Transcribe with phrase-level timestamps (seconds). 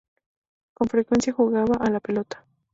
[0.73, 2.43] Con frecuencia jugaban a la pelota.